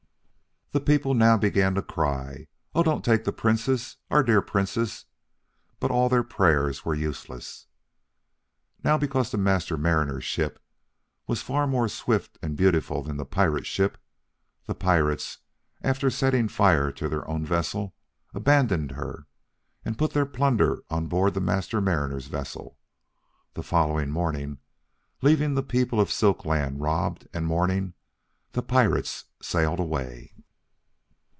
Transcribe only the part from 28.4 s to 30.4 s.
the pirates sailed away.